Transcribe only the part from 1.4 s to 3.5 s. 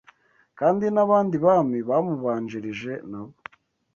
Bami bamubanjirije nabo